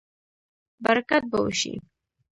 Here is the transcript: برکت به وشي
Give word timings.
برکت 0.83 1.23
به 1.31 1.37
وشي 1.45 1.73